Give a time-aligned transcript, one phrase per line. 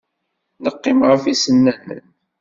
[0.63, 2.05] Neqqim ɣef yisennanen.